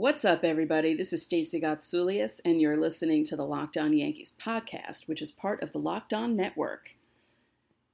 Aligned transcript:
What's 0.00 0.24
up, 0.24 0.44
everybody? 0.44 0.94
This 0.94 1.12
is 1.12 1.22
Stacey 1.22 1.60
Gotsoulias, 1.60 2.40
and 2.42 2.58
you're 2.58 2.78
listening 2.78 3.22
to 3.24 3.36
the 3.36 3.44
Locked 3.44 3.76
On 3.76 3.92
Yankees 3.92 4.32
podcast, 4.42 5.06
which 5.06 5.20
is 5.20 5.30
part 5.30 5.62
of 5.62 5.72
the 5.72 5.78
Locked 5.78 6.14
On 6.14 6.34
Network. 6.34 6.96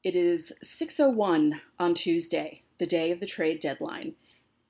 It 0.04 0.14
is 0.14 0.52
6:01 0.62 1.60
on 1.80 1.94
Tuesday, 1.94 2.62
the 2.78 2.86
day 2.86 3.10
of 3.10 3.18
the 3.18 3.26
trade 3.26 3.58
deadline. 3.58 4.14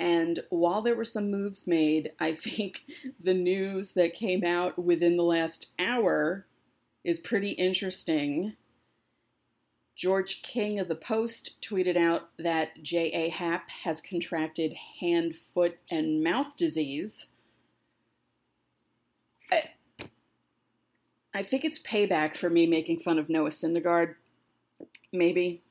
And 0.01 0.45
while 0.49 0.81
there 0.81 0.97
were 0.97 1.05
some 1.05 1.31
moves 1.31 1.67
made, 1.67 2.13
I 2.19 2.33
think 2.33 2.85
the 3.21 3.35
news 3.35 3.93
that 3.93 4.15
came 4.15 4.43
out 4.43 4.79
within 4.79 5.19
the 5.19 5.23
last 5.23 5.69
hour 5.79 6.47
is 7.05 7.19
pretty 7.19 7.51
interesting. 7.51 8.57
George 9.97 10.43
King 10.43 10.79
of 10.79 10.89
the 10.89 10.95
Post 10.95 11.57
tweeted 11.63 11.97
out 11.97 12.29
that 12.39 12.83
J.A. 12.83 13.31
Happ 13.31 13.71
has 13.85 14.03
contracted 14.03 14.75
hand, 15.01 15.35
foot, 15.35 15.79
and 15.91 16.23
mouth 16.23 16.55
disease. 16.55 17.27
I, 19.51 19.71
I 21.35 21.43
think 21.43 21.65
it's 21.65 21.79
payback 21.79 22.37
for 22.37 22.51
me 22.51 22.67
making 22.67 23.01
fun 23.01 23.19
of 23.19 23.31
Noah 23.31 23.49
Syndergaard. 23.49 24.17
Maybe. 25.13 25.63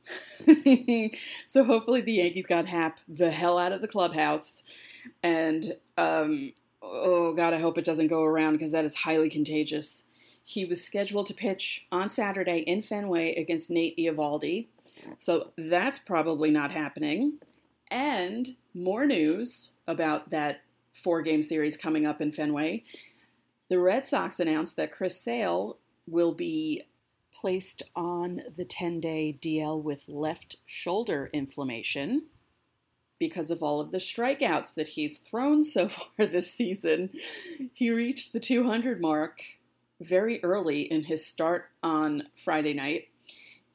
so 1.47 1.63
hopefully 1.63 2.01
the 2.01 2.13
Yankees 2.13 2.47
got 2.47 2.65
Happ 2.65 2.99
the 3.07 3.29
hell 3.29 3.59
out 3.59 3.73
of 3.73 3.81
the 3.81 3.87
clubhouse. 3.87 4.63
And, 5.21 5.77
um, 5.99 6.53
oh 6.81 7.33
God, 7.33 7.53
I 7.53 7.59
hope 7.59 7.77
it 7.77 7.85
doesn't 7.85 8.07
go 8.07 8.23
around 8.23 8.53
because 8.53 8.71
that 8.71 8.85
is 8.85 8.95
highly 8.95 9.29
contagious. 9.29 10.03
He 10.47 10.63
was 10.63 10.85
scheduled 10.85 11.25
to 11.25 11.33
pitch 11.33 11.87
on 11.91 12.07
Saturday 12.07 12.59
in 12.59 12.83
Fenway 12.83 13.33
against 13.33 13.71
Nate 13.71 13.97
Eovaldi. 13.97 14.67
So 15.17 15.53
that's 15.57 15.97
probably 15.97 16.51
not 16.51 16.71
happening. 16.71 17.39
And 17.89 18.55
more 18.71 19.07
news 19.07 19.71
about 19.87 20.29
that 20.29 20.61
four 20.93 21.23
game 21.23 21.41
series 21.41 21.75
coming 21.77 22.05
up 22.05 22.21
in 22.21 22.31
Fenway. 22.31 22.83
The 23.69 23.79
Red 23.79 24.05
Sox 24.05 24.39
announced 24.39 24.75
that 24.75 24.91
Chris 24.91 25.19
Sale 25.19 25.77
will 26.05 26.35
be 26.35 26.83
placed 27.33 27.81
on 27.95 28.43
the 28.55 28.65
10 28.65 28.99
day 28.99 29.39
DL 29.41 29.81
with 29.81 30.07
left 30.07 30.57
shoulder 30.67 31.31
inflammation 31.33 32.27
because 33.17 33.49
of 33.49 33.63
all 33.63 33.79
of 33.79 33.89
the 33.89 33.97
strikeouts 33.97 34.75
that 34.75 34.89
he's 34.89 35.17
thrown 35.17 35.63
so 35.63 35.87
far 35.89 36.27
this 36.27 36.51
season. 36.51 37.09
He 37.73 37.89
reached 37.89 38.31
the 38.31 38.39
200 38.39 39.01
mark 39.01 39.41
very 40.01 40.43
early 40.43 40.81
in 40.81 41.03
his 41.03 41.25
start 41.25 41.69
on 41.83 42.23
Friday 42.35 42.73
night. 42.73 43.05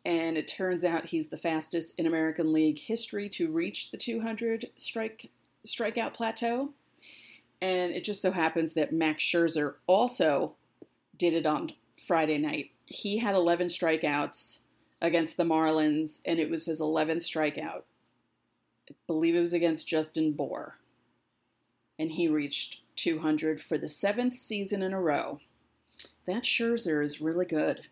And 0.04 0.36
it 0.36 0.48
turns 0.48 0.84
out 0.84 1.06
he's 1.06 1.28
the 1.28 1.36
fastest 1.36 1.94
in 1.98 2.06
American 2.06 2.52
League 2.52 2.78
history 2.78 3.28
to 3.30 3.52
reach 3.52 3.90
the 3.90 3.98
200 3.98 4.70
strike 4.76 5.30
strikeout 5.66 6.14
plateau. 6.14 6.70
And 7.60 7.92
it 7.92 8.04
just 8.04 8.22
so 8.22 8.30
happens 8.30 8.72
that 8.74 8.92
Max 8.92 9.22
Scherzer 9.22 9.74
also 9.86 10.54
did 11.18 11.34
it 11.34 11.44
on 11.44 11.72
Friday 12.06 12.38
night. 12.38 12.70
He 12.86 13.18
had 13.18 13.34
11 13.34 13.66
strikeouts 13.66 14.60
against 15.02 15.36
the 15.36 15.44
Marlins, 15.44 16.20
and 16.24 16.38
it 16.38 16.48
was 16.48 16.64
his 16.64 16.80
11th 16.80 17.18
strikeout. 17.18 17.82
I 18.88 18.94
believe 19.06 19.34
it 19.34 19.40
was 19.40 19.52
against 19.52 19.86
Justin 19.86 20.32
Bour. 20.32 20.78
And 21.98 22.12
he 22.12 22.28
reached 22.28 22.80
200 22.96 23.60
for 23.60 23.76
the 23.76 23.88
seventh 23.88 24.34
season 24.34 24.82
in 24.82 24.94
a 24.94 25.00
row 25.00 25.40
that 26.26 26.44
Scherzer 26.44 27.02
is 27.02 27.20
really 27.20 27.46
good. 27.46 27.86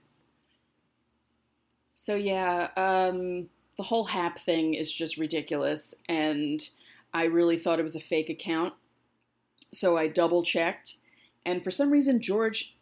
So 1.95 2.15
yeah, 2.15 2.69
um, 2.77 3.49
the 3.77 3.83
whole 3.83 4.05
Happ 4.05 4.39
thing 4.39 4.75
is 4.75 4.93
just 4.93 5.17
ridiculous, 5.19 5.95
and 6.09 6.61
I 7.13 7.25
really 7.25 7.59
thought 7.59 7.79
it 7.79 7.85
was 7.85 7.97
a 7.97 8.01
fake 8.01 8.31
account. 8.31 8.75
So 9.73 9.97
I 9.97 10.09
double 10.09 10.43
checked, 10.43 10.97
and 11.45 11.63
for 11.63 11.71
some 11.71 11.91
reason 11.91 12.21
George 12.21 12.77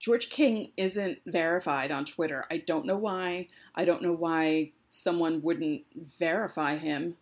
George 0.00 0.28
King 0.28 0.70
isn't 0.76 1.20
verified 1.26 1.90
on 1.90 2.04
Twitter. 2.04 2.44
I 2.50 2.58
don't 2.58 2.84
know 2.84 2.98
why. 2.98 3.48
I 3.74 3.86
don't 3.86 4.02
know 4.02 4.12
why 4.12 4.72
someone 4.90 5.40
wouldn't 5.40 5.84
verify 6.18 6.76
him. 6.76 7.16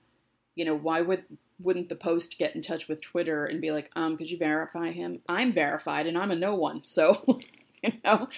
You 0.57 0.65
know, 0.65 0.77
why 0.77 1.01
would 1.01 1.25
wouldn't 1.63 1.89
the 1.89 1.97
post 1.97 2.39
get 2.39 2.55
in 2.55 2.63
touch 2.63 2.89
with 2.89 3.01
Twitter 3.01 3.45
and 3.45 3.61
be 3.61 3.71
like, 3.71 3.91
um, 3.97 4.17
could 4.17 4.31
you 4.31 4.39
verify 4.39 4.91
him? 4.91 5.21
I'm 5.29 5.53
verified 5.53 6.07
and 6.07 6.17
I'm 6.19 6.31
a 6.31 6.37
no 6.37 6.55
one. 6.55 6.83
So, 6.93 7.41
you 7.83 7.93
know, 8.05 8.29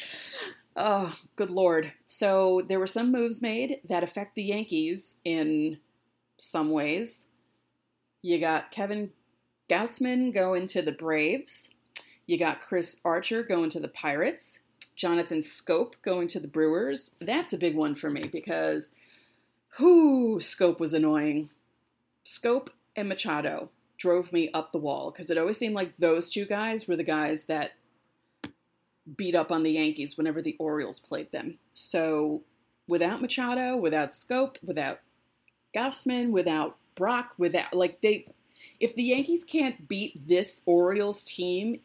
oh, 0.76 1.18
good 1.36 1.50
Lord. 1.50 1.92
So 2.06 2.62
there 2.66 2.78
were 2.78 2.86
some 2.86 3.10
moves 3.10 3.42
made 3.42 3.80
that 3.84 4.04
affect 4.04 4.34
the 4.34 4.42
Yankees 4.42 5.16
in 5.24 5.78
some 6.38 6.70
ways. 6.70 7.26
You 8.22 8.38
got 8.38 8.70
Kevin 8.70 9.10
Gausman 9.68 10.32
going 10.32 10.66
to 10.68 10.82
the 10.82 10.92
Braves. 10.92 11.70
You 12.26 12.38
got 12.38 12.60
Chris 12.60 12.98
Archer 13.04 13.42
going 13.42 13.70
to 13.70 13.80
the 13.80 13.88
Pirates. 13.88 14.60
Jonathan 14.94 15.40
Schoop 15.40 15.94
going 16.02 16.28
to 16.28 16.40
the 16.40 16.48
Brewers. 16.48 17.16
That's 17.20 17.52
a 17.52 17.58
big 17.58 17.74
one 17.74 17.94
for 17.94 18.10
me 18.10 18.28
because, 18.30 18.92
whoo, 19.78 20.38
Schoop 20.38 20.78
was 20.78 20.94
annoying. 20.94 21.50
Schoop 22.24 22.68
and 22.96 23.08
Machado 23.08 23.70
drove 23.96 24.32
me 24.32 24.50
up 24.52 24.70
the 24.70 24.78
wall 24.78 25.10
because 25.10 25.30
it 25.30 25.38
always 25.38 25.56
seemed 25.56 25.74
like 25.74 25.96
those 25.96 26.30
two 26.30 26.44
guys 26.44 26.86
were 26.86 26.96
the 26.96 27.04
guys 27.04 27.44
that 27.44 27.72
beat 29.16 29.34
up 29.34 29.50
on 29.50 29.62
the 29.62 29.72
Yankees 29.72 30.16
whenever 30.16 30.40
the 30.40 30.56
Orioles 30.58 30.98
played 30.98 31.30
them. 31.32 31.58
So 31.72 32.42
without 32.86 33.20
Machado, 33.20 33.76
without 33.76 34.08
Schoop, 34.08 34.56
without 34.62 35.00
Gausman, 35.74 36.30
without 36.30 36.76
Brach, 36.94 37.30
without 37.38 37.74
like 37.74 38.00
they 38.00 38.26
if 38.80 38.94
the 38.94 39.02
Yankees 39.02 39.44
can't 39.44 39.88
beat 39.88 40.26
this 40.28 40.62
Orioles 40.64 41.24
team, 41.24 41.80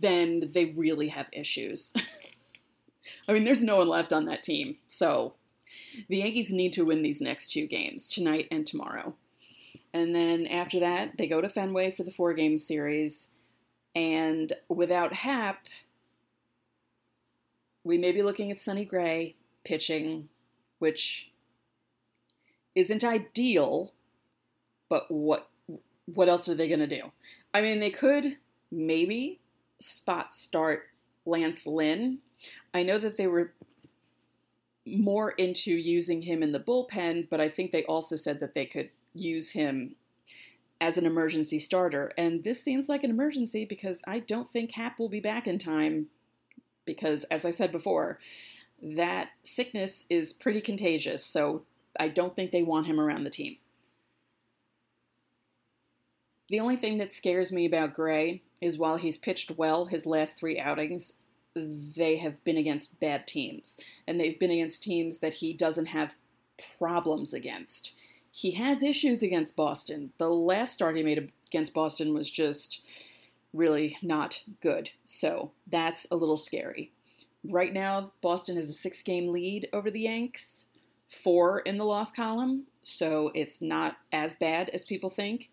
then 0.00 0.50
they 0.52 0.66
really 0.66 1.08
have 1.08 1.28
issues. 1.32 1.92
I 3.28 3.32
mean, 3.32 3.44
there's 3.44 3.62
no 3.62 3.78
one 3.78 3.88
left 3.88 4.12
on 4.12 4.26
that 4.26 4.42
team. 4.42 4.76
So 4.88 5.34
the 6.08 6.18
Yankees 6.18 6.52
need 6.52 6.72
to 6.74 6.84
win 6.84 7.02
these 7.02 7.20
next 7.20 7.52
two 7.52 7.66
games, 7.66 8.08
tonight 8.08 8.48
and 8.50 8.66
tomorrow. 8.66 9.14
And 9.94 10.14
then 10.14 10.46
after 10.46 10.80
that, 10.80 11.18
they 11.18 11.26
go 11.26 11.40
to 11.40 11.48
Fenway 11.48 11.90
for 11.90 12.02
the 12.02 12.10
four 12.10 12.32
game 12.34 12.58
series. 12.58 13.28
And 13.94 14.52
without 14.68 15.12
Happ, 15.12 15.66
we 17.84 17.98
may 17.98 18.12
be 18.12 18.22
looking 18.22 18.50
at 18.50 18.60
Sonny 18.60 18.84
Gray 18.84 19.36
pitching, 19.64 20.28
which 20.78 21.30
isn't 22.74 23.04
ideal, 23.04 23.92
but 24.88 25.10
what 25.10 25.48
what 26.06 26.28
else 26.28 26.48
are 26.48 26.54
they 26.54 26.68
going 26.68 26.80
to 26.80 26.86
do? 26.86 27.12
I 27.54 27.60
mean, 27.60 27.80
they 27.80 27.90
could 27.90 28.38
maybe 28.70 29.40
spot 29.78 30.34
start 30.34 30.84
Lance 31.24 31.66
Lynn. 31.66 32.18
I 32.74 32.82
know 32.82 32.98
that 32.98 33.16
they 33.16 33.26
were 33.26 33.52
more 34.84 35.30
into 35.32 35.70
using 35.72 36.22
him 36.22 36.42
in 36.42 36.52
the 36.52 36.58
bullpen, 36.58 37.28
but 37.30 37.40
I 37.40 37.48
think 37.48 37.70
they 37.70 37.84
also 37.84 38.16
said 38.16 38.40
that 38.40 38.54
they 38.54 38.66
could 38.66 38.90
use 39.14 39.52
him 39.52 39.96
as 40.80 40.98
an 40.98 41.06
emergency 41.06 41.58
starter. 41.58 42.12
And 42.18 42.42
this 42.42 42.62
seems 42.62 42.88
like 42.88 43.04
an 43.04 43.10
emergency 43.10 43.64
because 43.64 44.02
I 44.06 44.18
don't 44.18 44.50
think 44.50 44.72
Happ 44.72 44.98
will 44.98 45.08
be 45.08 45.20
back 45.20 45.46
in 45.46 45.58
time 45.58 46.08
because, 46.84 47.24
as 47.24 47.44
I 47.44 47.50
said 47.50 47.70
before, 47.70 48.18
that 48.82 49.28
sickness 49.44 50.04
is 50.10 50.32
pretty 50.32 50.60
contagious. 50.60 51.24
So 51.24 51.62
I 51.98 52.08
don't 52.08 52.34
think 52.34 52.50
they 52.50 52.64
want 52.64 52.86
him 52.86 52.98
around 52.98 53.24
the 53.24 53.30
team. 53.30 53.58
The 56.48 56.58
only 56.60 56.76
thing 56.76 56.98
that 56.98 57.12
scares 57.12 57.52
me 57.52 57.64
about 57.64 57.94
Gray 57.94 58.42
is 58.60 58.76
while 58.76 58.96
he's 58.96 59.16
pitched 59.16 59.52
well 59.52 59.86
his 59.86 60.04
last 60.04 60.38
three 60.38 60.58
outings, 60.58 61.14
they 61.54 62.16
have 62.16 62.42
been 62.44 62.56
against 62.56 62.98
bad 62.98 63.26
teams. 63.26 63.78
And 64.06 64.18
they've 64.18 64.38
been 64.38 64.50
against 64.50 64.82
teams 64.82 65.18
that 65.18 65.34
he 65.34 65.52
doesn't 65.52 65.86
have 65.86 66.16
problems 66.78 67.32
against 67.32 67.92
he 68.32 68.52
has 68.52 68.82
issues 68.82 69.22
against 69.22 69.54
Boston. 69.54 70.12
The 70.18 70.30
last 70.30 70.72
start 70.72 70.96
he 70.96 71.02
made 71.02 71.30
against 71.46 71.74
Boston 71.74 72.14
was 72.14 72.30
just 72.30 72.80
really 73.52 73.98
not 74.02 74.42
good. 74.62 74.90
So 75.04 75.52
that's 75.66 76.06
a 76.10 76.16
little 76.16 76.38
scary. 76.38 76.92
Right 77.44 77.74
now, 77.74 78.12
Boston 78.22 78.56
has 78.56 78.70
a 78.70 78.74
six 78.74 79.02
game 79.02 79.28
lead 79.28 79.68
over 79.72 79.90
the 79.90 80.00
Yanks, 80.00 80.66
four 81.10 81.60
in 81.60 81.76
the 81.76 81.84
loss 81.84 82.10
column. 82.10 82.64
So 82.82 83.30
it's 83.34 83.60
not 83.60 83.98
as 84.12 84.34
bad 84.34 84.70
as 84.70 84.86
people 84.86 85.10
think. 85.10 85.50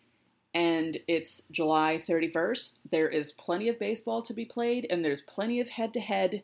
And 0.53 0.99
it's 1.07 1.41
July 1.51 2.01
31st. 2.01 2.77
There 2.89 3.09
is 3.09 3.33
plenty 3.33 3.67
of 3.67 3.77
baseball 3.77 4.21
to 4.23 4.33
be 4.33 4.45
played, 4.45 4.87
and 4.89 5.03
there's 5.05 5.21
plenty 5.21 5.59
of 5.59 5.69
head 5.69 5.93
to 5.93 5.99
head 5.99 6.43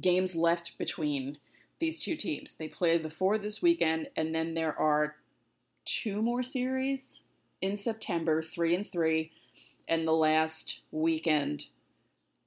games 0.00 0.34
left 0.34 0.76
between 0.78 1.38
these 1.78 2.00
two 2.00 2.16
teams. 2.16 2.54
They 2.54 2.66
play 2.66 2.98
the 2.98 3.10
four 3.10 3.38
this 3.38 3.62
weekend, 3.62 4.08
and 4.16 4.34
then 4.34 4.54
there 4.54 4.76
are 4.76 5.16
two 5.84 6.22
more 6.22 6.42
series 6.42 7.20
in 7.60 7.76
September, 7.76 8.42
three 8.42 8.74
and 8.74 8.90
three, 8.90 9.32
and 9.88 10.06
the 10.06 10.12
last 10.12 10.80
weekend 10.90 11.66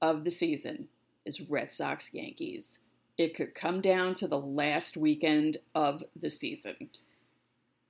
of 0.00 0.24
the 0.24 0.30
season 0.30 0.88
is 1.24 1.50
Red 1.50 1.72
Sox 1.72 2.12
Yankees. 2.12 2.78
It 3.16 3.34
could 3.34 3.54
come 3.54 3.80
down 3.80 4.14
to 4.14 4.28
the 4.28 4.40
last 4.40 4.96
weekend 4.96 5.58
of 5.74 6.04
the 6.14 6.30
season. 6.30 6.90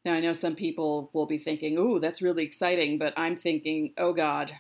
Now, 0.05 0.15
I 0.15 0.21
know 0.21 0.33
some 0.33 0.55
people 0.55 1.11
will 1.13 1.27
be 1.27 1.39
thinking, 1.39 1.79
ooh, 1.79 2.01
that's 2.01 2.23
really 2.23 2.45
exciting, 2.45 2.99
but 2.99 3.13
I'm 3.17 3.37
thinking, 3.37 3.93
oh 3.99 4.13
God, 4.13 4.53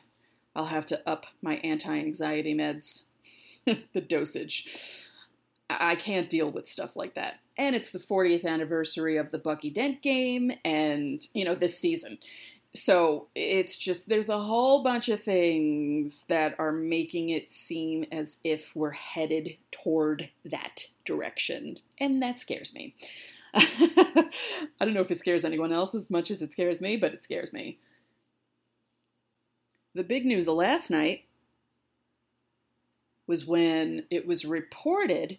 I'll 0.54 0.66
have 0.66 0.86
to 0.86 1.08
up 1.08 1.26
my 1.40 1.56
anti 1.56 1.96
anxiety 1.96 2.54
meds, 2.54 3.04
the 3.64 4.00
dosage. 4.00 5.08
I 5.70 5.94
can't 5.94 6.28
deal 6.28 6.50
with 6.50 6.66
stuff 6.66 6.96
like 6.96 7.14
that. 7.14 7.40
And 7.58 7.74
it's 7.74 7.90
the 7.90 7.98
40th 7.98 8.44
anniversary 8.44 9.16
of 9.16 9.30
the 9.30 9.38
Bucky 9.38 9.68
Dent 9.68 10.00
game 10.00 10.52
and, 10.64 11.26
you 11.34 11.44
know, 11.44 11.56
this 11.56 11.78
season. 11.78 12.18
So 12.74 13.26
it's 13.34 13.76
just, 13.76 14.08
there's 14.08 14.28
a 14.28 14.38
whole 14.38 14.84
bunch 14.84 15.08
of 15.08 15.20
things 15.20 16.24
that 16.28 16.54
are 16.60 16.70
making 16.70 17.30
it 17.30 17.50
seem 17.50 18.04
as 18.12 18.36
if 18.44 18.76
we're 18.76 18.92
headed 18.92 19.56
toward 19.72 20.28
that 20.44 20.84
direction. 21.04 21.78
And 21.98 22.22
that 22.22 22.38
scares 22.38 22.72
me. 22.72 22.94
I 23.54 24.30
don't 24.80 24.94
know 24.94 25.00
if 25.00 25.10
it 25.10 25.18
scares 25.18 25.44
anyone 25.44 25.72
else 25.72 25.94
as 25.94 26.10
much 26.10 26.30
as 26.30 26.42
it 26.42 26.52
scares 26.52 26.80
me, 26.80 26.96
but 26.96 27.12
it 27.12 27.24
scares 27.24 27.52
me. 27.52 27.78
The 29.94 30.04
big 30.04 30.24
news 30.24 30.46
of 30.46 30.54
last 30.54 30.90
night 30.90 31.24
was 33.26 33.46
when 33.46 34.04
it 34.10 34.26
was 34.26 34.44
reported 34.44 35.38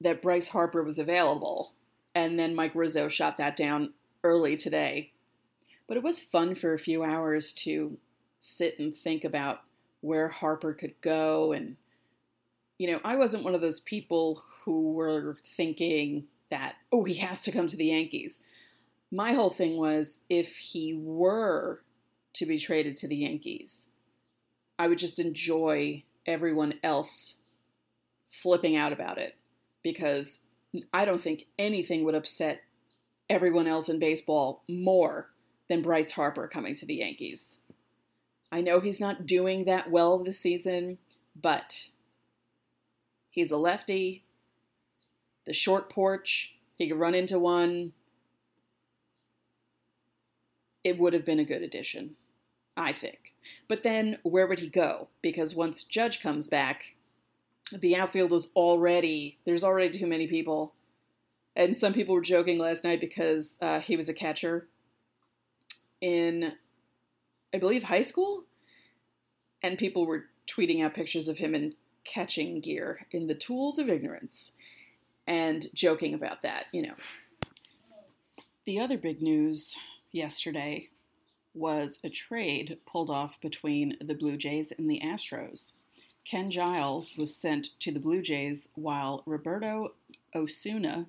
that 0.00 0.22
Bryce 0.22 0.48
Harper 0.48 0.82
was 0.82 0.98
available, 0.98 1.72
and 2.14 2.38
then 2.38 2.54
Mike 2.54 2.74
Rizzo 2.74 3.08
shot 3.08 3.36
that 3.36 3.56
down 3.56 3.92
early 4.24 4.56
today. 4.56 5.12
But 5.86 5.96
it 5.96 6.02
was 6.02 6.20
fun 6.20 6.54
for 6.54 6.72
a 6.72 6.78
few 6.78 7.02
hours 7.02 7.52
to 7.54 7.98
sit 8.38 8.78
and 8.78 8.94
think 8.94 9.24
about 9.24 9.62
where 10.00 10.28
Harper 10.28 10.72
could 10.72 10.94
go. 11.00 11.52
And, 11.52 11.76
you 12.78 12.90
know, 12.90 13.00
I 13.04 13.16
wasn't 13.16 13.44
one 13.44 13.54
of 13.54 13.60
those 13.60 13.80
people 13.80 14.42
who 14.64 14.92
were 14.92 15.36
thinking 15.44 16.24
that, 16.50 16.76
oh, 16.92 17.04
he 17.04 17.14
has 17.14 17.42
to 17.42 17.52
come 17.52 17.66
to 17.66 17.76
the 17.76 17.86
Yankees. 17.86 18.40
My 19.10 19.32
whole 19.32 19.50
thing 19.50 19.76
was 19.76 20.18
if 20.28 20.56
he 20.56 20.94
were 20.94 21.82
to 22.34 22.46
be 22.46 22.58
traded 22.58 22.96
to 22.98 23.08
the 23.08 23.16
Yankees, 23.16 23.86
I 24.78 24.88
would 24.88 24.98
just 24.98 25.18
enjoy 25.18 26.04
everyone 26.24 26.74
else 26.82 27.36
flipping 28.30 28.76
out 28.76 28.92
about 28.92 29.18
it 29.18 29.34
because 29.82 30.40
I 30.92 31.04
don't 31.04 31.20
think 31.20 31.46
anything 31.58 32.04
would 32.04 32.14
upset 32.14 32.62
everyone 33.28 33.66
else 33.66 33.88
in 33.88 33.98
baseball 33.98 34.62
more 34.68 35.30
than 35.68 35.82
Bryce 35.82 36.12
Harper 36.12 36.48
coming 36.48 36.74
to 36.74 36.86
the 36.86 36.96
Yankees. 36.96 37.58
I 38.52 38.60
know 38.60 38.80
he's 38.80 39.00
not 39.00 39.26
doing 39.26 39.64
that 39.64 39.90
well 39.90 40.18
this 40.18 40.40
season, 40.40 40.98
but 41.40 41.86
he's 43.30 43.52
a 43.52 43.56
lefty. 43.56 44.24
The 45.46 45.52
short 45.52 45.88
porch, 45.88 46.56
he 46.76 46.88
could 46.88 46.98
run 46.98 47.14
into 47.14 47.38
one. 47.38 47.92
It 50.82 50.98
would 50.98 51.12
have 51.12 51.24
been 51.24 51.38
a 51.38 51.44
good 51.44 51.62
addition, 51.62 52.16
I 52.76 52.92
think. 52.92 53.34
But 53.68 53.82
then 53.82 54.18
where 54.22 54.46
would 54.46 54.58
he 54.58 54.68
go? 54.68 55.08
Because 55.22 55.54
once 55.54 55.84
Judge 55.84 56.20
comes 56.20 56.48
back, 56.48 56.96
the 57.72 57.96
outfield 57.96 58.32
is 58.32 58.50
already 58.56 59.38
there's 59.44 59.64
already 59.64 59.96
too 59.96 60.06
many 60.06 60.26
people, 60.26 60.74
and 61.54 61.74
some 61.74 61.92
people 61.92 62.14
were 62.14 62.20
joking 62.20 62.58
last 62.58 62.84
night 62.84 63.00
because 63.00 63.58
uh, 63.60 63.80
he 63.80 63.96
was 63.96 64.08
a 64.08 64.14
catcher 64.14 64.68
in, 66.00 66.52
I 67.54 67.58
believe, 67.58 67.84
high 67.84 68.02
school, 68.02 68.44
and 69.62 69.78
people 69.78 70.06
were 70.06 70.26
tweeting 70.46 70.84
out 70.84 70.94
pictures 70.94 71.28
of 71.28 71.38
him 71.38 71.54
in 71.54 71.74
catching 72.04 72.60
gear 72.60 73.06
in 73.10 73.26
the 73.26 73.34
tools 73.34 73.78
of 73.78 73.88
ignorance, 73.88 74.52
and 75.26 75.66
joking 75.74 76.14
about 76.14 76.42
that. 76.42 76.66
You 76.72 76.82
know, 76.82 76.94
the 78.64 78.80
other 78.80 78.98
big 78.98 79.22
news 79.22 79.76
yesterday 80.12 80.88
was 81.54 81.98
a 82.04 82.08
trade 82.08 82.78
pulled 82.86 83.10
off 83.10 83.40
between 83.40 83.96
the 84.00 84.14
Blue 84.14 84.36
Jays 84.36 84.72
and 84.76 84.88
the 84.88 85.00
Astros. 85.04 85.72
Ken 86.24 86.50
Giles 86.50 87.16
was 87.16 87.34
sent 87.34 87.78
to 87.80 87.90
the 87.90 88.00
Blue 88.00 88.22
Jays 88.22 88.68
while 88.74 89.22
Roberto 89.26 89.94
Osuna, 90.34 91.06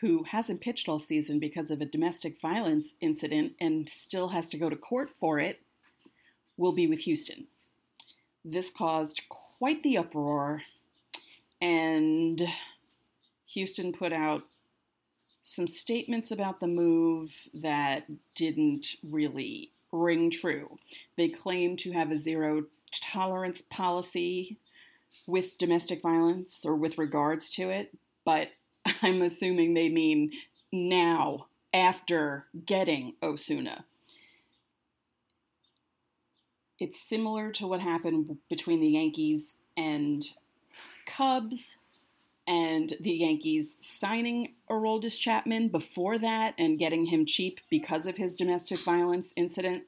who 0.00 0.24
hasn't 0.24 0.60
pitched 0.60 0.88
all 0.88 0.98
season 0.98 1.38
because 1.38 1.70
of 1.70 1.80
a 1.80 1.86
domestic 1.86 2.40
violence 2.40 2.92
incident 3.00 3.54
and 3.60 3.88
still 3.88 4.28
has 4.28 4.48
to 4.50 4.58
go 4.58 4.68
to 4.68 4.76
court 4.76 5.10
for 5.18 5.38
it, 5.38 5.60
will 6.56 6.72
be 6.72 6.86
with 6.86 7.00
Houston. 7.00 7.46
This 8.44 8.70
caused 8.70 9.22
quite 9.28 9.82
the 9.82 9.98
uproar, 9.98 10.62
and 11.60 12.42
Houston 13.46 13.92
put 13.92 14.12
out 14.12 14.44
some 15.42 15.66
statements 15.66 16.30
about 16.30 16.60
the 16.60 16.66
move 16.66 17.48
that 17.54 18.04
didn't 18.34 18.96
really 19.02 19.72
ring 19.92 20.30
true. 20.30 20.78
They 21.16 21.28
claim 21.28 21.76
to 21.78 21.92
have 21.92 22.10
a 22.10 22.18
zero 22.18 22.64
tolerance 22.92 23.62
policy 23.62 24.58
with 25.26 25.58
domestic 25.58 26.02
violence 26.02 26.64
or 26.64 26.74
with 26.76 26.98
regards 26.98 27.50
to 27.54 27.70
it, 27.70 27.96
but 28.24 28.48
I'm 29.02 29.22
assuming 29.22 29.74
they 29.74 29.88
mean 29.88 30.32
now, 30.72 31.46
after 31.72 32.46
getting 32.64 33.14
Osuna. 33.22 33.84
It's 36.78 37.00
similar 37.00 37.50
to 37.52 37.66
what 37.66 37.80
happened 37.80 38.38
between 38.48 38.80
the 38.80 38.88
Yankees 38.88 39.56
and 39.76 40.24
Cubs, 41.06 41.76
and 42.48 42.94
the 42.98 43.12
Yankees 43.12 43.76
signing 43.80 44.54
Aroldis 44.70 45.20
Chapman 45.20 45.68
before 45.68 46.18
that 46.18 46.54
and 46.56 46.78
getting 46.78 47.06
him 47.06 47.26
cheap 47.26 47.60
because 47.68 48.06
of 48.06 48.16
his 48.16 48.34
domestic 48.34 48.78
violence 48.80 49.34
incident. 49.36 49.84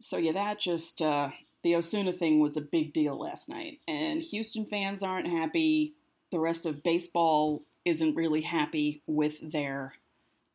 So, 0.00 0.16
yeah, 0.16 0.32
that 0.32 0.58
just 0.58 1.02
uh, 1.02 1.30
the 1.66 1.74
Osuna 1.74 2.12
thing 2.12 2.38
was 2.38 2.56
a 2.56 2.60
big 2.60 2.92
deal 2.92 3.18
last 3.18 3.48
night, 3.48 3.80
and 3.88 4.22
Houston 4.22 4.66
fans 4.66 5.02
aren't 5.02 5.26
happy. 5.26 5.94
The 6.30 6.38
rest 6.38 6.64
of 6.64 6.84
baseball 6.84 7.62
isn't 7.84 8.14
really 8.14 8.42
happy 8.42 9.02
with 9.08 9.50
their 9.50 9.94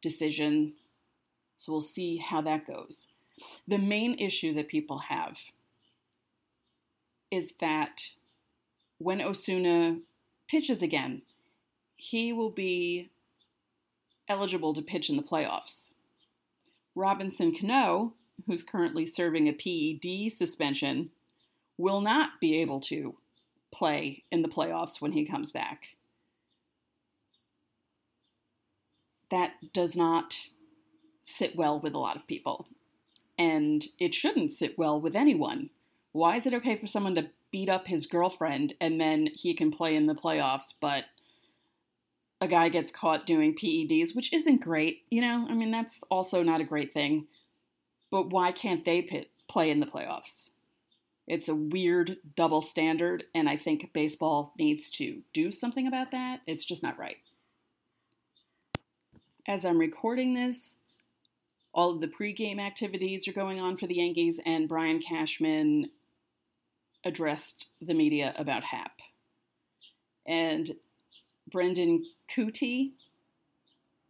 decision. 0.02 0.72
So 1.58 1.74
we'll 1.74 1.81
see 1.81 2.16
how 2.16 2.40
that 2.44 2.66
goes. 2.66 3.10
The 3.68 3.78
main 3.78 4.18
issue 4.19 4.54
that 4.54 4.69
people 4.69 5.00
have 5.00 5.38
is 7.30 7.56
that 7.60 8.12
when 8.98 9.22
Osuna 9.22 9.98
pitches 10.48 10.81
again, 10.81 11.24
he 11.98 12.31
will 12.31 12.52
be 12.52 13.10
eligible 14.30 14.74
to 14.74 14.81
pitch 14.81 15.10
in 15.10 15.18
the 15.18 15.24
playoffs. 15.24 15.92
Robinson 16.96 17.54
Cano 17.54 18.13
who's 18.46 18.64
currently 18.64 19.06
serving 19.06 19.48
a 19.48 19.54
PED 19.54 20.32
suspension, 20.32 21.12
will 21.77 22.01
not 22.01 22.39
be 22.39 22.58
able 22.62 22.80
to 22.80 23.15
play 23.72 24.24
in 24.32 24.42
the 24.42 24.50
playoffs 24.50 25.01
when 25.01 25.13
he 25.13 25.25
comes 25.25 25.51
back. 25.51 25.96
That 29.30 29.51
does 29.74 29.96
not 29.96 30.36
sit 31.24 31.56
well 31.56 31.80
with 31.80 31.94
a 31.94 32.00
lot 32.00 32.18
of 32.18 32.27
people. 32.27 32.68
And 33.38 33.86
it 33.98 34.13
shouldn't 34.13 34.51
sit 34.51 34.77
well 34.77 35.00
with 35.00 35.15
anyone. 35.15 35.70
Why 36.12 36.36
is 36.36 36.46
it 36.46 36.54
okay 36.54 36.75
for 36.75 36.88
someone 36.88 37.15
to 37.15 37.30
beat 37.51 37.70
up 37.70 37.88
his 37.88 38.06
girlfriend 38.06 38.74
and 38.80 39.00
then 39.00 39.30
he 39.34 39.54
can 39.54 39.72
play 39.72 39.96
in 39.96 40.08
the 40.08 40.15
playoffs, 40.15 40.74
but 40.80 41.06
a 42.39 42.48
guy 42.48 42.70
gets 42.70 42.92
caught 42.92 43.25
doing 43.25 43.56
PEDs, 43.56 44.15
which 44.15 44.34
isn't 44.34 44.62
great, 44.62 45.04
you 45.10 45.22
know? 45.22 45.46
I 45.50 45.54
mean, 45.54 45.72
that's 45.72 46.04
also 46.10 46.44
not 46.44 46.62
a 46.62 46.65
great 46.65 46.94
thing 46.94 47.27
but 48.12 48.30
why 48.30 48.51
can't 48.51 48.86
they 48.86 49.01
pit, 49.01 49.32
play 49.48 49.72
in 49.72 49.80
the 49.80 49.86
playoffs? 49.88 50.51
It's 51.27 51.48
a 51.48 51.56
weird 51.56 52.18
double 52.36 52.62
standard, 52.62 53.24
and 53.34 53.48
I 53.48 53.56
think 53.56 53.94
baseball 53.94 54.53
needs 54.60 54.89
to 54.91 55.22
do 55.34 55.51
something 55.51 55.88
about 55.88 56.12
that. 56.12 56.41
It's 56.46 56.65
just 56.65 56.84
not 56.84 57.00
right. 57.00 57.18
As 59.48 59.65
I'm 59.65 59.77
recording 59.77 60.34
this, 60.34 60.77
all 61.74 61.91
of 61.91 62.01
the 62.01 62.08
pregame 62.08 62.60
activities 62.60 63.27
are 63.27 63.34
going 63.34 63.60
on 63.60 63.77
for 63.77 63.88
the 63.88 63.96
Yankees, 63.96 64.39
and 64.46 64.68
Brian 64.68 65.00
Cashman 65.00 65.89
addressed 67.03 67.68
the 67.82 67.94
media 67.94 68.34
about 68.38 68.65
Happ. 68.65 69.00
And 70.25 70.72
Brendan 71.50 72.06
Kuty, 72.30 72.91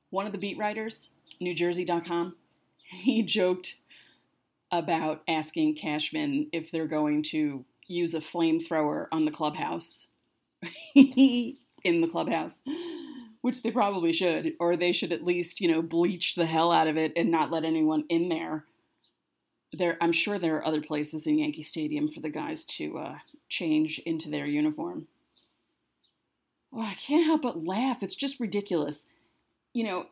one 0.10 0.26
of 0.26 0.32
the 0.32 0.38
beat 0.38 0.58
writers, 0.58 1.12
NewJersey.com, 1.42 2.36
he 2.84 3.24
joked 3.24 3.76
about 4.72 5.22
asking 5.28 5.76
Cashman 5.76 6.48
if 6.52 6.72
they're 6.72 6.88
going 6.88 7.24
to 7.24 7.66
use 7.88 8.14
a 8.14 8.20
flamethrower 8.20 9.08
on 9.12 9.26
the 9.26 9.32
clubhouse 9.32 10.08
in 10.96 11.56
the 11.84 12.08
clubhouse, 12.12 12.62
which 13.42 13.64
they 13.64 13.72
probably 13.72 14.14
should, 14.14 14.54
or 14.60 14.76
they 14.76 14.92
should 14.92 15.12
at 15.12 15.24
least, 15.24 15.60
you 15.60 15.68
know, 15.68 15.82
bleach 15.82 16.36
the 16.36 16.46
hell 16.46 16.72
out 16.72 16.88
of 16.88 16.98
it 16.98 17.12
and 17.16 17.32
not 17.32 17.52
let 17.52 17.66
anyone 17.66 18.06
in 18.10 18.30
there. 18.30 18.66
There, 19.74 19.98
I'm 20.02 20.12
sure 20.12 20.38
there 20.38 20.58
are 20.58 20.66
other 20.66 20.82
places 20.82 21.26
in 21.26 21.40
Yankee 21.40 21.64
Stadium 21.64 22.08
for 22.08 22.20
the 22.20 22.30
guys 22.30 22.66
to 22.66 22.98
uh, 22.98 23.16
change 23.50 24.00
into 24.00 24.30
their 24.30 24.46
uniform. 24.46 25.08
I 26.78 26.94
can't 26.96 27.26
help 27.26 27.42
but 27.42 27.66
laugh. 27.66 28.04
It's 28.04 28.16
just 28.16 28.40
ridiculous. 28.40 29.06
You 29.74 29.86
know, 29.86 30.06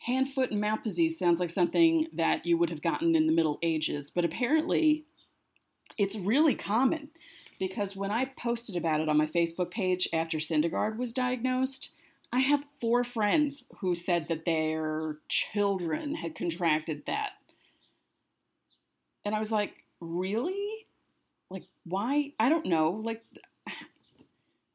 Hand, 0.00 0.28
foot, 0.30 0.50
and 0.52 0.60
mouth 0.60 0.82
disease 0.82 1.18
sounds 1.18 1.40
like 1.40 1.50
something 1.50 2.06
that 2.12 2.46
you 2.46 2.56
would 2.58 2.70
have 2.70 2.82
gotten 2.82 3.16
in 3.16 3.26
the 3.26 3.32
Middle 3.32 3.58
Ages, 3.62 4.10
but 4.10 4.24
apparently 4.24 5.04
It's 5.98 6.16
really 6.16 6.54
common 6.54 7.10
because 7.58 7.96
when 7.96 8.10
I 8.10 8.26
posted 8.26 8.76
about 8.76 9.00
it 9.00 9.08
on 9.08 9.16
my 9.16 9.26
Facebook 9.26 9.70
page 9.70 10.08
after 10.12 10.38
Syndergaard 10.38 10.98
was 10.98 11.12
diagnosed, 11.12 11.90
I 12.32 12.40
had 12.40 12.64
four 12.80 13.02
friends 13.02 13.66
who 13.78 13.94
said 13.94 14.28
that 14.28 14.44
their 14.44 15.16
children 15.28 16.16
had 16.16 16.34
contracted 16.34 17.06
that. 17.06 17.30
And 19.24 19.34
I 19.34 19.38
was 19.38 19.52
like, 19.52 19.84
really? 20.00 20.86
Like, 21.50 21.64
why? 21.84 22.32
I 22.38 22.48
don't 22.48 22.66
know. 22.66 22.90
Like, 22.90 23.22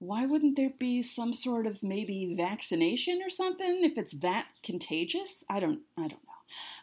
why 0.01 0.25
wouldn't 0.25 0.55
there 0.55 0.73
be 0.79 1.03
some 1.03 1.31
sort 1.31 1.67
of 1.67 1.83
maybe 1.83 2.33
vaccination 2.35 3.21
or 3.23 3.29
something 3.29 3.83
if 3.83 3.99
it's 3.99 4.13
that 4.13 4.47
contagious? 4.63 5.43
I 5.47 5.59
don't 5.59 5.81
I 5.95 6.01
don't 6.01 6.23
know. 6.25 6.31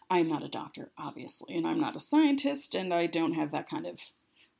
I'm 0.08 0.28
not 0.28 0.44
a 0.44 0.48
doctor, 0.48 0.90
obviously, 0.96 1.56
and 1.56 1.66
I'm 1.66 1.80
not 1.80 1.96
a 1.96 2.00
scientist, 2.00 2.76
and 2.76 2.94
I 2.94 3.06
don't 3.06 3.32
have 3.34 3.50
that 3.50 3.68
kind 3.68 3.86
of 3.86 3.98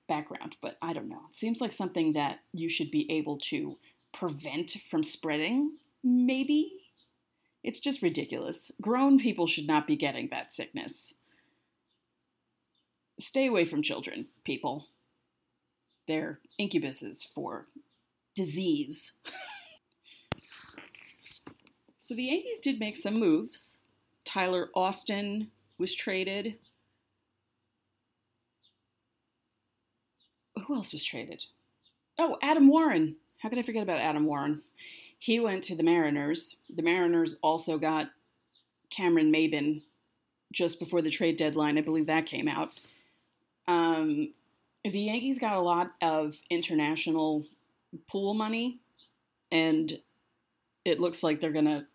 background, 0.08 0.56
but 0.60 0.76
I 0.82 0.92
don't 0.92 1.08
know. 1.08 1.22
It 1.28 1.36
seems 1.36 1.60
like 1.60 1.72
something 1.72 2.14
that 2.14 2.40
you 2.52 2.68
should 2.68 2.90
be 2.90 3.10
able 3.10 3.38
to 3.44 3.78
prevent 4.12 4.72
from 4.90 5.04
spreading, 5.04 5.76
maybe? 6.02 6.72
It's 7.62 7.78
just 7.78 8.02
ridiculous. 8.02 8.72
Grown 8.80 9.18
people 9.18 9.46
should 9.46 9.68
not 9.68 9.86
be 9.86 9.96
getting 9.96 10.28
that 10.28 10.52
sickness. 10.52 11.14
Stay 13.20 13.46
away 13.46 13.64
from 13.64 13.82
children, 13.82 14.26
people. 14.44 14.88
They're 16.08 16.40
incubuses 16.60 17.26
for 17.26 17.66
disease. 18.38 19.12
so 21.98 22.14
the 22.14 22.22
Yankees 22.22 22.60
did 22.60 22.78
make 22.78 22.96
some 22.96 23.14
moves. 23.14 23.80
Tyler 24.24 24.70
Austin 24.76 25.50
was 25.76 25.94
traded. 25.94 26.54
Who 30.66 30.74
else 30.74 30.92
was 30.92 31.02
traded? 31.02 31.46
Oh, 32.16 32.38
Adam 32.40 32.68
Warren. 32.68 33.16
How 33.38 33.48
could 33.48 33.58
I 33.58 33.62
forget 33.62 33.82
about 33.82 33.98
Adam 33.98 34.24
Warren? 34.24 34.62
He 35.18 35.40
went 35.40 35.64
to 35.64 35.74
the 35.74 35.82
Mariners. 35.82 36.56
The 36.72 36.82
Mariners 36.82 37.36
also 37.42 37.76
got 37.76 38.10
Cameron 38.88 39.32
Maybin 39.32 39.82
just 40.52 40.78
before 40.78 41.02
the 41.02 41.10
trade 41.10 41.36
deadline. 41.36 41.76
I 41.76 41.80
believe 41.80 42.06
that 42.06 42.26
came 42.26 42.46
out. 42.46 42.70
Um, 43.66 44.32
the 44.84 45.00
Yankees 45.00 45.40
got 45.40 45.56
a 45.56 45.60
lot 45.60 45.90
of 46.00 46.36
international 46.50 47.44
pool 48.10 48.34
money, 48.34 48.80
and 49.50 50.00
it 50.84 51.00
looks 51.00 51.22
like 51.22 51.40
they're 51.40 51.52
gonna 51.52 51.86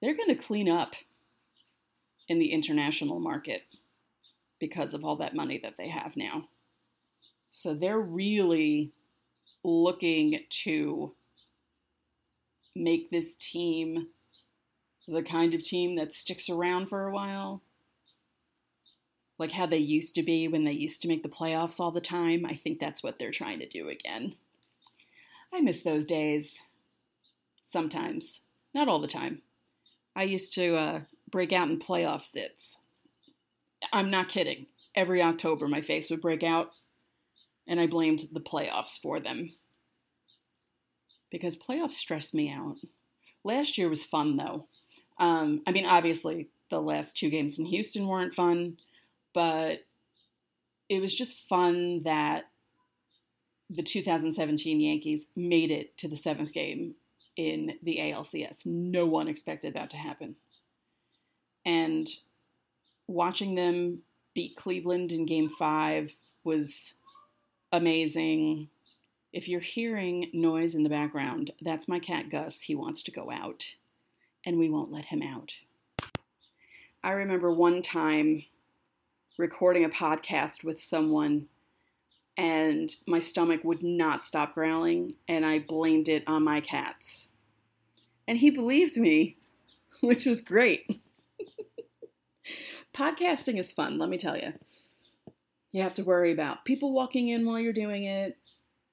they're 0.00 0.16
gonna 0.16 0.36
clean 0.36 0.68
up 0.68 0.94
in 2.28 2.38
the 2.38 2.52
international 2.52 3.20
market 3.20 3.62
because 4.58 4.94
of 4.94 5.04
all 5.04 5.16
that 5.16 5.34
money 5.34 5.58
that 5.62 5.76
they 5.76 5.88
have 5.88 6.16
now. 6.16 6.48
So 7.50 7.74
they're 7.74 8.00
really 8.00 8.92
looking 9.64 10.40
to 10.48 11.12
make 12.74 13.10
this 13.10 13.34
team 13.34 14.08
the 15.08 15.22
kind 15.22 15.54
of 15.54 15.62
team 15.62 15.96
that 15.96 16.12
sticks 16.12 16.48
around 16.48 16.86
for 16.86 17.06
a 17.06 17.12
while. 17.12 17.60
Like 19.38 19.52
how 19.52 19.66
they 19.66 19.78
used 19.78 20.14
to 20.14 20.22
be 20.22 20.46
when 20.46 20.64
they 20.64 20.72
used 20.72 21.02
to 21.02 21.08
make 21.08 21.22
the 21.22 21.28
playoffs 21.28 21.80
all 21.80 21.90
the 21.90 22.00
time. 22.00 22.46
I 22.46 22.54
think 22.54 22.78
that's 22.78 23.02
what 23.02 23.18
they're 23.18 23.32
trying 23.32 23.58
to 23.58 23.68
do 23.68 23.88
again. 23.88 24.36
I 25.52 25.60
miss 25.60 25.82
those 25.82 26.06
days. 26.06 26.54
Sometimes. 27.66 28.40
Not 28.74 28.88
all 28.88 29.00
the 29.00 29.08
time. 29.08 29.42
I 30.16 30.24
used 30.24 30.54
to 30.54 30.76
uh, 30.76 31.00
break 31.30 31.52
out 31.52 31.68
in 31.68 31.78
playoff 31.78 32.24
sits. 32.24 32.78
I'm 33.92 34.10
not 34.10 34.28
kidding. 34.28 34.66
Every 34.94 35.22
October, 35.22 35.68
my 35.68 35.80
face 35.80 36.10
would 36.10 36.20
break 36.20 36.42
out, 36.42 36.72
and 37.66 37.80
I 37.80 37.86
blamed 37.86 38.28
the 38.32 38.40
playoffs 38.40 39.00
for 39.00 39.20
them. 39.20 39.52
Because 41.30 41.56
playoffs 41.56 41.92
stress 41.92 42.34
me 42.34 42.50
out. 42.50 42.76
Last 43.44 43.78
year 43.78 43.88
was 43.88 44.04
fun, 44.04 44.36
though. 44.36 44.66
Um, 45.18 45.62
I 45.66 45.72
mean, 45.72 45.86
obviously, 45.86 46.48
the 46.70 46.80
last 46.80 47.16
two 47.16 47.30
games 47.30 47.58
in 47.58 47.66
Houston 47.66 48.06
weren't 48.06 48.34
fun, 48.34 48.76
but 49.34 49.80
it 50.88 51.00
was 51.00 51.14
just 51.14 51.48
fun 51.48 52.02
that 52.04 52.44
the 53.74 53.82
2017 53.82 54.80
Yankees 54.80 55.28
made 55.34 55.70
it 55.70 55.96
to 55.98 56.08
the 56.08 56.16
seventh 56.16 56.52
game 56.52 56.94
in 57.36 57.78
the 57.82 57.96
ALCS. 57.96 58.66
No 58.66 59.06
one 59.06 59.28
expected 59.28 59.74
that 59.74 59.90
to 59.90 59.96
happen. 59.96 60.36
And 61.64 62.06
watching 63.06 63.54
them 63.54 64.00
beat 64.34 64.56
Cleveland 64.56 65.12
in 65.12 65.24
game 65.24 65.48
five 65.48 66.16
was 66.44 66.94
amazing. 67.70 68.68
If 69.32 69.48
you're 69.48 69.60
hearing 69.60 70.30
noise 70.34 70.74
in 70.74 70.82
the 70.82 70.90
background, 70.90 71.52
that's 71.62 71.88
my 71.88 71.98
cat 71.98 72.28
Gus. 72.28 72.62
He 72.62 72.74
wants 72.74 73.02
to 73.04 73.10
go 73.10 73.30
out, 73.30 73.74
and 74.44 74.58
we 74.58 74.68
won't 74.68 74.92
let 74.92 75.06
him 75.06 75.22
out. 75.22 75.52
I 77.02 77.12
remember 77.12 77.50
one 77.50 77.80
time 77.80 78.44
recording 79.38 79.84
a 79.84 79.88
podcast 79.88 80.62
with 80.62 80.80
someone 80.80 81.48
and 82.36 82.94
my 83.06 83.18
stomach 83.18 83.62
would 83.64 83.82
not 83.82 84.22
stop 84.22 84.54
growling, 84.54 85.14
and 85.28 85.44
I 85.44 85.58
blamed 85.58 86.08
it 86.08 86.24
on 86.26 86.44
my 86.44 86.60
cats. 86.60 87.28
And 88.26 88.38
he 88.38 88.50
believed 88.50 88.96
me, 88.96 89.36
which 90.00 90.24
was 90.24 90.40
great. 90.40 91.02
Podcasting 92.94 93.58
is 93.58 93.72
fun, 93.72 93.98
let 93.98 94.08
me 94.08 94.18
tell 94.18 94.36
you. 94.36 94.52
You 95.72 95.82
have 95.82 95.94
to 95.94 96.04
worry 96.04 96.32
about 96.32 96.64
people 96.64 96.92
walking 96.92 97.28
in 97.28 97.46
while 97.46 97.58
you're 97.58 97.72
doing 97.72 98.04
it, 98.04 98.36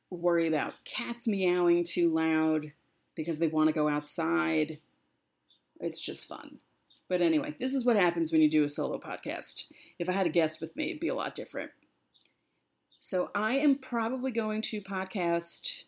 worry 0.10 0.48
about 0.48 0.74
cats 0.86 1.27
meowing 1.27 1.84
too 1.84 2.13
loud 2.13 2.72
because 3.15 3.39
they 3.39 3.48
want 3.48 3.67
to 3.67 3.74
go 3.74 3.89
outside. 3.89 4.79
It's 5.79 6.00
just 6.00 6.27
fun. 6.27 6.60
But 7.10 7.22
anyway, 7.22 7.55
this 7.60 7.74
is 7.74 7.84
what 7.84 7.96
happens 7.96 8.31
when 8.31 8.41
you 8.41 8.50
do 8.50 8.63
a 8.63 8.69
solo 8.69 9.00
podcast. 9.00 9.65
If 9.98 10.08
I 10.08 10.13
had 10.13 10.27
a 10.27 10.29
guest 10.29 10.62
with 10.62 10.75
me, 10.75 10.89
it'd 10.89 11.00
be 11.00 11.08
a 11.08 11.15
lot 11.15 11.36
different. 11.36 11.72
So 13.00 13.32
I 13.34 13.53
am 13.53 13.75
probably 13.75 14.32
going 14.32 14.62
to 14.63 14.82
podcast 14.82 15.84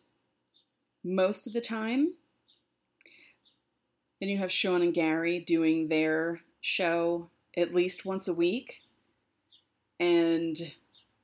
most 1.04 1.46
of 1.46 1.54
the 1.54 1.62
time. 1.62 2.14
Then 4.20 4.30
you 4.30 4.38
have 4.38 4.52
Sean 4.52 4.82
and 4.82 4.94
Gary 4.94 5.40
doing 5.40 5.88
their 5.88 6.42
show 6.62 7.30
at 7.58 7.74
least 7.74 8.06
once 8.06 8.28
a 8.28 8.34
week. 8.34 8.82
And 10.00 10.74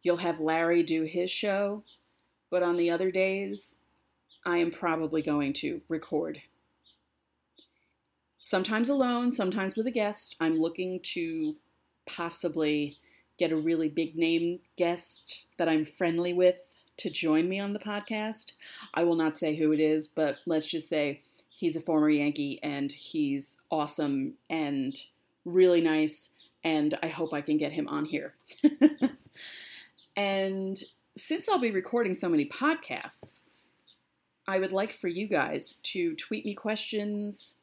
you'll 0.04 0.18
have 0.18 0.40
Larry 0.40 0.84
do 0.84 1.04
his 1.04 1.32
show. 1.32 1.84
But 2.52 2.64
on 2.64 2.78
the 2.78 2.90
other 2.90 3.12
days, 3.12 3.80
I 4.46 4.58
am 4.58 4.72
probably 4.72 5.22
going 5.22 5.54
to 5.54 5.82
record. 5.90 6.42
Sometimes 8.40 8.90
alone, 8.90 9.32
sometimes 9.32 9.76
with 9.76 9.88
a 9.88 9.92
guest. 9.92 10.36
I'm 10.40 10.60
looking 10.60 11.00
to 11.14 11.56
possibly 12.06 12.98
get 13.38 13.52
a 13.52 13.58
really 13.58 13.90
big 13.90 14.16
name 14.16 14.60
guest 14.78 15.46
that 15.58 15.70
I'm 15.70 15.86
friendly 15.86 16.34
with 16.34 16.58
to 16.98 17.10
join 17.10 17.48
me 17.48 17.60
on 17.60 17.74
the 17.74 17.80
podcast. 17.80 18.54
I 18.94 19.04
will 19.04 19.16
not 19.16 19.38
say 19.38 19.56
who 19.56 19.72
it 19.72 19.80
is, 19.80 20.08
but 20.08 20.38
let's 20.46 20.66
just 20.66 20.90
say 20.90 21.22
he's 21.50 21.76
a 21.76 21.82
former 21.82 22.10
Yankee 22.10 22.60
and 22.64 22.92
he's 22.92 23.58
awesome 23.72 24.34
and 24.50 25.00
really 25.46 25.82
nice, 25.82 26.30
and 26.64 26.98
I 27.02 27.08
hope 27.08 27.34
I 27.34 27.42
can 27.42 27.58
get 27.58 27.72
him 27.72 27.88
on 27.88 28.06
here. 28.06 28.34
and 30.16 30.78
since 31.16 31.48
I'll 31.48 31.60
be 31.60 31.72
recording 31.72 32.14
so 32.14 32.30
many 32.30 32.46
podcasts, 32.46 33.42
I 34.48 34.60
would 34.60 34.72
like 34.72 34.94
for 34.94 35.08
you 35.08 35.28
guys 35.28 35.76
to 35.84 36.16
tweet 36.16 36.46
me 36.46 36.54
questions, 36.54 37.54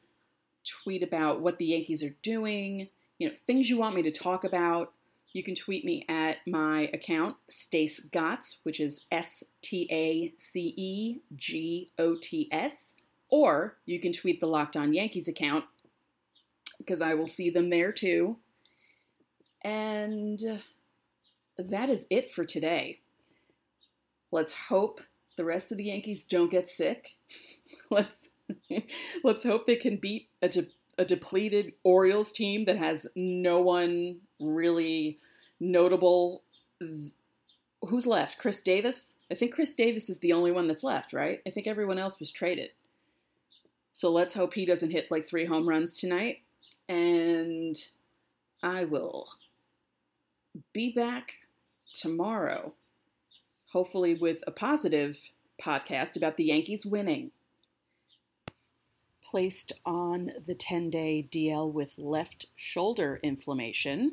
tweet 0.65 1.03
about 1.03 1.41
what 1.41 1.59
the 1.59 1.67
Yankees 1.67 2.03
are 2.03 2.15
doing, 2.23 2.89
you 3.19 3.29
know, 3.29 3.35
things 3.47 3.71
you 3.71 3.77
want 3.77 3.95
me 3.95 4.03
to 4.03 4.11
talk 4.11 4.45
about 4.45 4.93
you 5.35 5.43
can 5.43 5.57
tweet 5.57 5.85
me 5.85 6.07
at 6.09 6.37
my 6.47 6.89
account, 6.95 7.37
Stace 7.51 8.01
Gotts, 8.13 8.59
which 8.63 8.79
is 8.79 9.05
S 9.11 9.43
T 9.61 9.89
A 9.91 10.33
C 10.39 10.73
E 10.77 11.21
G 11.37 11.91
O 11.99 12.15
T 12.15 12.49
S, 12.53 12.95
or 13.29 13.77
you 13.85 14.01
can 14.01 14.13
tweet 14.13 14.41
the 14.41 14.47
Locked 14.47 14.77
On 14.77 14.95
Yankees 14.95 15.27
account 15.27 15.65
because 16.79 17.03
I 17.03 17.15
will 17.15 17.27
see 17.27 17.51
them 17.51 17.69
there 17.69 17.91
too. 17.91 18.37
And 19.63 20.63
that 21.59 21.91
is 21.91 22.07
it 22.11 22.31
for 22.31 22.45
today. 22.45 23.01
Let's 24.31 24.55
hope 24.55 25.01
the 25.37 25.45
rest 25.45 25.73
of 25.73 25.79
the 25.79 25.85
Yankees 25.85 26.25
don't 26.25 26.51
get 26.51 26.69
sick. 26.69 27.17
let's 27.91 28.29
let's 29.25 29.43
hope 29.43 29.67
they 29.67 29.77
can 29.77 29.97
beat 29.97 30.29
a 30.41 30.49
de- 30.49 30.69
a 30.97 31.05
depleted 31.05 31.73
Orioles 31.83 32.31
team 32.31 32.67
that 32.67 32.77
has 32.77 33.09
no 33.17 33.61
one 33.61 34.19
really 34.41 35.19
notable. 35.61 36.43
Who's 37.83 38.07
left? 38.07 38.39
Chris 38.39 38.61
Davis? 38.61 39.15
I 39.31 39.35
think 39.35 39.55
Chris 39.55 39.75
Davis 39.75 40.09
is 40.09 40.19
the 40.19 40.33
only 40.33 40.53
one 40.53 40.69
that's 40.69 40.85
left, 40.85 41.13
right? 41.13 41.41
I 41.47 41.51
think 41.51 41.67
everyone 41.67 41.99
else 41.99 42.19
was 42.19 42.31
traded. 42.31 42.71
So 43.93 44.11
let's 44.11 44.35
hope 44.35 44.55
he 44.55 44.65
doesn't 44.67 44.91
hit 44.91 45.11
like 45.11 45.27
three 45.27 45.47
home 45.47 45.69
runs 45.69 45.99
tonight. 45.99 46.43
And 46.89 47.77
I 48.63 48.85
will 48.85 49.29
be 50.73 50.93
back 50.93 51.35
tomorrow 51.93 52.75
hopefully 53.75 54.15
with 54.15 54.39
a 54.47 54.53
positive 54.53 55.19
podcast 55.61 56.17
about 56.17 56.37
the 56.37 56.45
Yankees 56.45 56.87
winning. 56.87 57.33
Placed 59.25 59.73
on 59.85 60.31
the 60.47 60.55
10 60.55 60.91
day 60.91 61.29
DL 61.31 61.71
with 61.71 61.99
left 61.99 62.47
shoulder 62.55 63.19
inflammation. 63.23 64.13